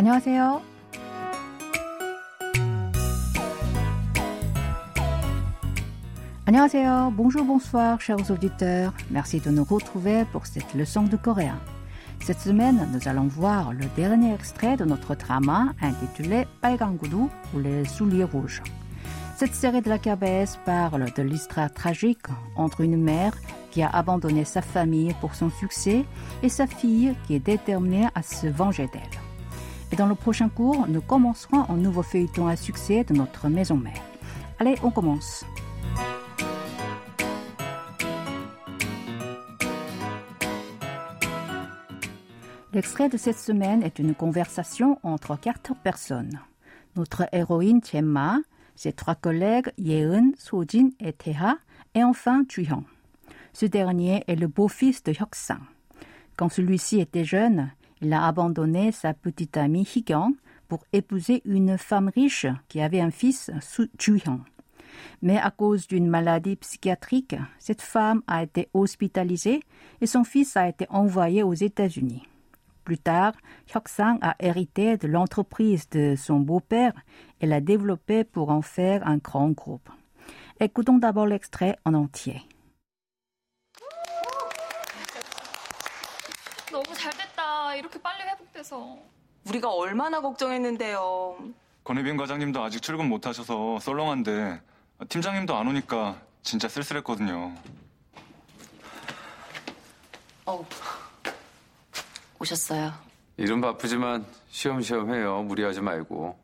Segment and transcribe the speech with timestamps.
[0.00, 0.62] 안녕하세요.
[6.48, 7.12] 안녕하세요.
[7.16, 8.92] Bonjour, bonsoir, chers auditeurs.
[9.10, 11.58] Merci de nous retrouver pour cette leçon de coréen.
[12.20, 17.58] Cette semaine, nous allons voir le dernier extrait de notre drama intitulé 빨간 구두 ou
[17.58, 18.62] les souliers rouges.
[19.36, 22.26] Cette série de la KBS parle de l'histoire tragique
[22.56, 23.34] entre une mère
[23.70, 26.04] qui a abandonné sa famille pour son succès
[26.42, 29.19] et sa fille qui est déterminée à se venger d'elle.
[29.91, 33.75] Et dans le prochain cours, nous commencerons un nouveau feuilleton à succès de notre maison
[33.75, 34.01] mère.
[34.59, 35.43] Allez, on commence.
[42.73, 46.39] L'extrait de cette semaine est une conversation entre quatre personnes.
[46.95, 48.39] Notre héroïne Gemma,
[48.75, 51.57] ses trois collègues Yeun, Sojin et Teha,
[51.95, 52.85] et enfin Juhyung.
[53.51, 55.59] Ce dernier est le beau-fils de Hyuk-sang.
[56.37, 57.71] Quand celui-ci était jeune,
[58.01, 60.33] il a abandonné sa petite amie Hee-kyung
[60.67, 63.51] pour épouser une femme riche qui avait un fils,
[63.99, 64.41] Ju-hyung.
[65.21, 69.61] Mais à cause d'une maladie psychiatrique, cette femme a été hospitalisée
[70.01, 72.27] et son fils a été envoyé aux États-Unis.
[72.83, 73.33] Plus tard,
[73.73, 76.93] Hyuk-sang a hérité de l'entreprise de son beau-père
[77.39, 79.89] et l'a développée pour en faire un grand groupe.
[80.59, 82.41] Écoutons d'abord l'extrait en entier.
[87.71, 87.75] 됐다.
[87.75, 88.97] 이렇게 빨리 회복돼서.
[89.47, 91.37] 우리가 얼마나 걱정했는데요.
[91.83, 94.61] 권혜빈 과장님도 아직 출근 못 하셔서 썰렁한데
[95.09, 97.55] 팀장님도 안 오니까 진짜 쓸쓸했거든요.
[100.45, 100.67] 어,
[102.39, 102.91] 오셨어요.
[103.37, 105.41] 일은 바쁘지만 쉬엄쉬엄 해요.
[105.43, 106.39] 무리하지 말고.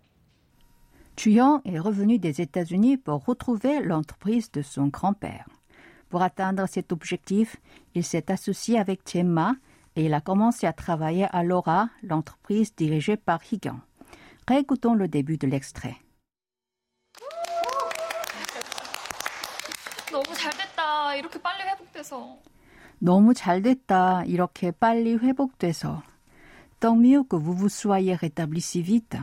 [1.15, 5.45] Chuyang est revenu des États-Unis pour retrouver l'entreprise de son grand-père.
[6.09, 7.57] Pour atteindre cet objectif,
[7.95, 9.55] il s'est associé avec Gemma
[9.96, 13.80] et il a commencé à travailler à Laura, l'entreprise dirigée par Higan.
[14.48, 15.96] Réécoutons le début de l'extrait.
[20.10, 21.14] 너무 잘 됐다.
[21.16, 22.38] 이렇게 빨리 회복돼서.
[22.98, 24.24] 너무 잘 됐다.
[24.24, 26.02] 이렇게 빨리 회복돼서.
[26.80, 29.18] Tant mieux que vous vous soyez rétabli si vite.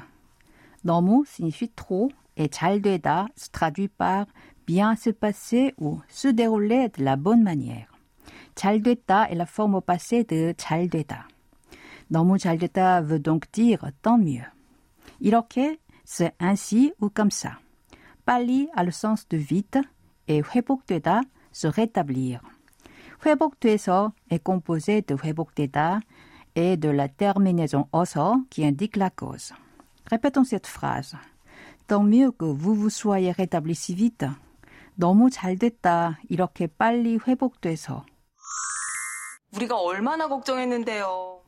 [0.84, 4.26] 너무 signifie trop et 잘 되다 se traduit par
[4.66, 7.93] bien se passer ou se dérouler de la bonne manière.
[8.56, 11.28] 잘 됐다 est la forme au passé de 잘 되다.
[12.08, 14.46] 너무 잘 됐다 veut donc dire tant mieux.
[15.20, 17.60] 이렇게, c'est ainsi ou comme ça.
[18.26, 19.80] 빨리 a le sens de vite
[20.28, 22.40] et 회복되다, se rétablir.
[23.26, 26.00] 회복돼서 est composé de 회복되다
[26.56, 29.54] et de la terminaison 어서 qui indique la cause.
[30.10, 31.16] Répétons cette phrase.
[31.88, 34.26] Tant mieux que vous vous soyez rétabli si vite.
[34.96, 36.20] 너무 잘 됐다.
[36.30, 38.06] 이렇게 빨리 회복돼서.
[39.56, 41.42] 우리가 얼마나 걱정했는데요.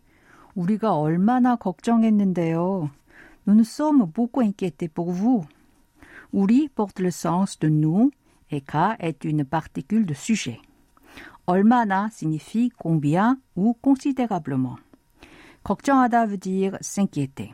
[0.56, 2.90] 우리가 얼마나 걱정했는데요.
[3.48, 5.46] Nous nous sommes beaucoup inquiétés pour vous.
[6.34, 8.12] 우리 porte le sens de nous
[8.52, 10.59] et 가 est une particule de sujet.
[11.46, 14.78] 얼마나 signifie combien ou considérablement.
[15.64, 17.54] 걱정하다 veut dire s'inquiéter.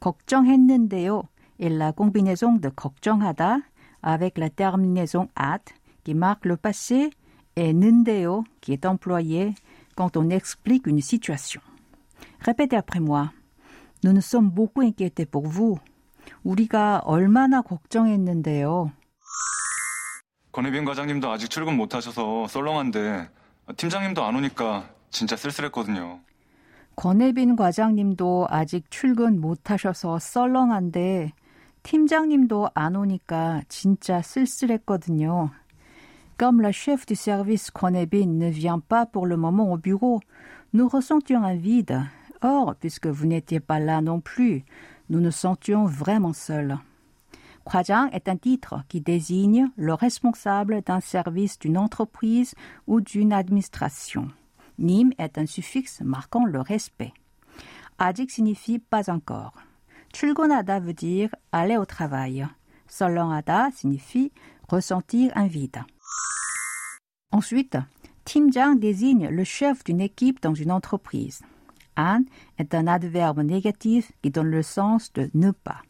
[0.00, 1.22] 걱정했는데요
[1.60, 3.62] est la combinaison de 걱정하다
[4.02, 5.64] avec la terminaison at
[6.04, 7.10] qui marque le passé
[7.56, 9.54] et 는데요 qui est employé
[9.99, 11.59] quand on explique une situation.
[12.39, 13.33] Répétez après moi.
[14.01, 15.77] Nous nous sommes beaucoup inquiétés pour vous.
[16.45, 18.93] 우리가 얼마나 걱정했는데요.
[20.53, 23.29] 권혜빈 과장님도 아직 출근 못 하셔서 썰렁한데
[23.75, 26.21] 팀장님도 안 오니까 진짜 쓸쓸했거든요.
[26.95, 31.33] 권혜빈 과장님도 아직 출근 못 하셔서 썰렁한데
[31.83, 35.51] 팀장님도 안 오니까 진짜 쓸쓸했거든요.
[36.39, 40.21] Comme la chef du service Kronebin ne vient pas pour le moment au bureau,
[40.71, 42.01] nous ressentions un vide.
[42.41, 44.63] Or, puisque vous n'étiez pas là non plus,
[45.09, 46.77] nous nous sentions vraiment seuls.
[47.65, 52.55] Kwajang est un titre qui désigne le responsable d'un service d'une entreprise
[52.87, 54.29] ou d'une administration.
[54.77, 57.11] Nim est un suffixe marquant le respect.
[57.97, 59.55] Ajik signifie pas encore.
[60.13, 62.47] Chulgonada veut dire aller au travail.
[62.87, 64.31] Solonada signifie
[64.69, 65.83] ressentir un vide.
[67.31, 67.77] Ensuite,
[68.25, 71.41] Timjang désigne le chef d'une équipe dans une entreprise.
[71.97, 72.23] An
[72.57, 75.81] est un adverbe négatif qui donne le sens de ne pas.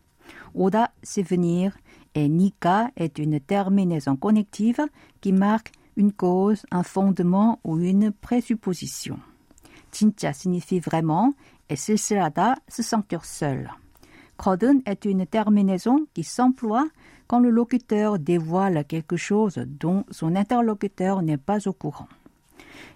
[0.55, 1.77] Oda, c'est venir,
[2.15, 4.81] et Nika est une terminaison connective
[5.21, 9.19] qui marque une cause, un fondement ou une présupposition.
[9.91, 11.33] Chincha signifie vraiment
[11.67, 13.71] et Silsilada se sentir seul.
[14.37, 16.87] Kroden est une terminaison qui s'emploie
[17.29, 22.07] quand le locuteur dévoile quelque chose dont son interlocuteur n'est pas au courant.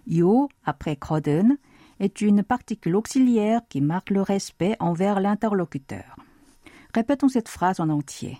[0.07, 1.57] Io, après Kroden,
[2.00, 6.15] est une particule auxiliaire qui marque le respect envers l'interlocuteur.
[6.95, 8.39] Répétons cette phrase en entier.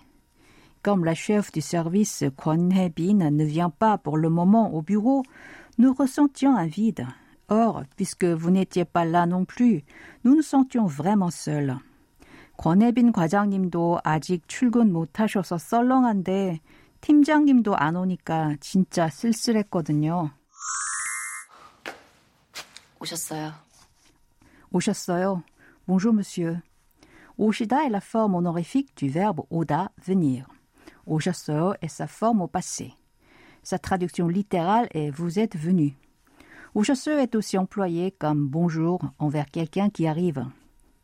[0.82, 5.22] Comme la chef du service Kwon Hebin ne vient pas pour le moment au bureau,
[5.78, 7.06] nous ressentions un vide.
[7.48, 9.84] Or, puisque vous n'étiez pas là non plus,
[10.24, 11.76] nous nous sentions vraiment seuls.
[12.56, 16.60] 권혜빈 과장님도 아직 출근 못 하셔서 썰렁한데
[17.00, 20.30] 팀장님도 안 오니까 진짜 쓸쓸했거든요.
[23.00, 23.52] 오셨어요.
[24.70, 25.42] 오셨어요.
[25.86, 26.62] Bonjour monsieur.
[27.36, 30.46] 오시다 est la forme honorifique du verbe 오다, venir.
[31.04, 32.94] 오셨어요 est sa forme au passé.
[33.62, 35.96] Sa traduction littérale est vous êtes venu.
[36.74, 40.46] 오셨어요 est aussi employé comme bonjour envers quelqu'un qui arrive.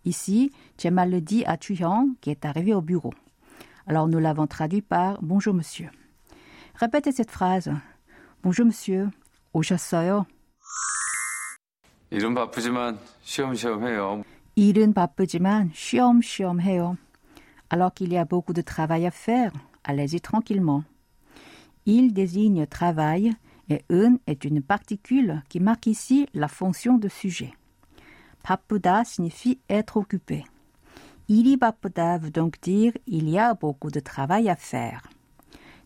[0.05, 3.13] Ici, Jamal le dit à Chuhyang qui est arrivé au bureau.
[3.87, 5.89] Alors nous l'avons traduit par bonjour monsieur.
[6.75, 7.71] Répétez cette phrase.
[8.43, 9.09] bonjour monsieur.
[9.53, 10.25] 오셨어요.
[12.11, 14.23] 일은 바쁘지만 쉬엄쉬엄 해요.
[14.55, 16.97] 일은 바쁘지만 쉬엄쉬엄 해요.
[17.69, 19.51] Alors qu'il y a beaucoup de travail à faire,
[19.83, 20.83] allez-y tranquillement.
[21.85, 23.33] Il désigne travail
[23.69, 27.53] et un est une particule qui marque ici la fonction de sujet.
[28.42, 30.44] Papuda signifie être occupé.
[31.28, 35.02] Ilipapuda veut donc dire il y a beaucoup de travail à faire.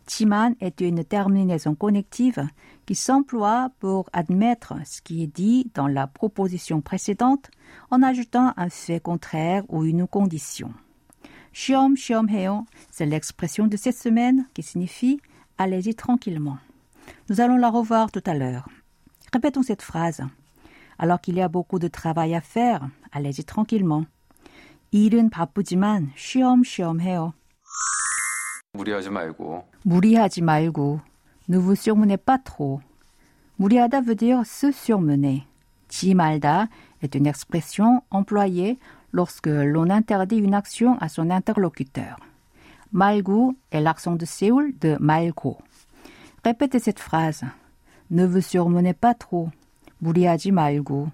[0.07, 2.47] Chiman est une terminaison connective
[2.87, 7.51] qui s'emploie pour admettre ce qui est dit dans la proposition précédente
[7.91, 10.73] en ajoutant un fait contraire ou une condition.
[11.53, 15.21] Shiom shiom heon, c'est l'expression de cette semaine qui signifie
[15.57, 16.59] allez-y tranquillement.
[17.29, 18.69] Nous allons la revoir tout à l'heure.
[19.33, 20.23] Répétons cette phrase
[20.98, 24.06] Alors qu'il y a beaucoup de travail à faire, allez-y tranquillement.
[24.92, 27.34] 일은 바쁘지만 쉬엄쉬엄 해요.
[28.74, 29.66] 무리하지 말고.
[29.84, 31.00] 무리하지 말고.
[31.48, 32.82] Ne vous surmenez pas trop.
[33.58, 35.46] 무리하다 veut dire se surmener.
[35.88, 36.70] 지 말다
[37.02, 38.78] est une expression employée
[39.12, 42.18] lorsque l'on interdit une action à son interlocuteur.
[42.92, 45.58] 말고 est l'accent de Séoul de 말고.
[46.44, 47.44] Répétez cette phrase.
[48.12, 49.50] Ne vous surmenez pas trop.
[50.00, 51.12] 무리하지 말고.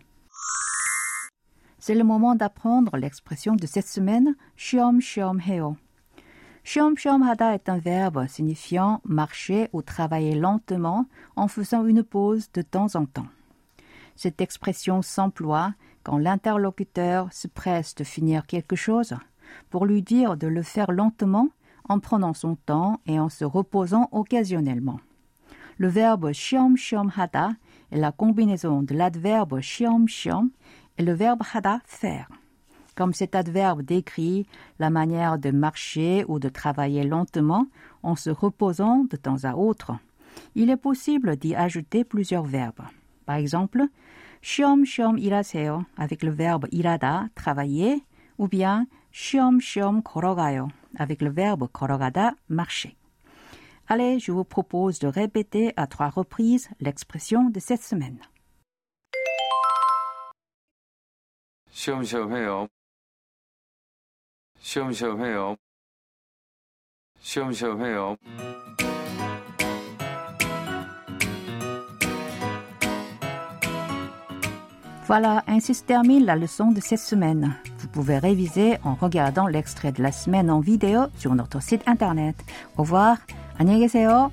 [1.79, 5.77] C'est le moment d'apprendre l'expression de cette semaine, 쉬엄쉬엄 해요.
[6.63, 12.63] 쉬엄쉬엄 하다 est un verbe signifiant marcher ou travailler lentement en faisant une pause de
[12.63, 13.27] temps en temps.
[14.15, 19.15] Cette expression s'emploie quand l'interlocuteur se presse de finir quelque chose
[19.69, 21.50] pour lui dire de le faire lentement
[21.88, 25.00] en prenant son temps et en se reposant occasionnellement.
[25.77, 27.56] Le verbe shiom shiom hada est
[27.98, 30.50] la combinaison de l'adverbe chiom chiom
[30.98, 32.28] et le verbe hada faire.
[32.94, 34.46] Comme cet adverbe décrit
[34.78, 37.66] la manière de marcher ou de travailler lentement
[38.02, 39.92] en se reposant de temps à autre,
[40.54, 42.82] il est possible d'y ajouter plusieurs verbes.
[43.26, 43.87] Par exemple,
[44.42, 48.04] shiom shiom iraseo avec le verbe irada, travailler,
[48.38, 53.00] ou bien shiom shiom korogayo avec le verbe korogada, marcher.
[53.89, 58.19] Allez, je vous propose de répéter à trois reprises l'expression de cette semaine.
[61.71, 62.67] 쉬엄쉬엄 해요.
[64.59, 65.57] 쉬엄쉬엄 해요.
[67.19, 68.17] 쉬엄쉬엄 해요.
[75.07, 77.55] Voilà, ainsi se termine la leçon de cette semaine.
[77.77, 82.36] Vous pouvez réviser en regardant l'extrait de la semaine en vidéo sur notre site internet.
[82.77, 83.17] Au revoir,
[83.61, 84.33] 안녕히 계세요.